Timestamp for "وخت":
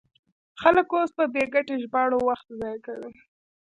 2.29-2.47